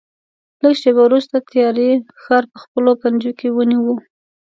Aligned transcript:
لږ 0.63 0.75
شېبه 0.81 1.01
وروسته 1.05 1.35
تیارې 1.51 1.89
ښار 2.21 2.43
په 2.51 2.57
خپلو 2.63 2.91
پنجو 3.01 3.31
کې 3.39 3.47
ونیو. 3.51 3.93